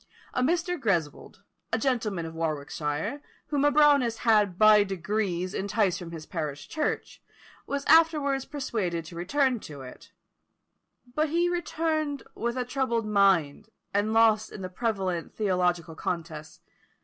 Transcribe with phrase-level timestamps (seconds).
[0.33, 0.81] A Mr.
[0.81, 6.67] Greswold, a gentleman of Warwickshire, whom a Brownist had by degrees enticed from his parish
[6.67, 7.21] church,
[7.67, 10.11] was afterwards persuaded to return to it
[11.13, 16.61] but he returned with a troubled mind, and lost in the prevalent theological contests.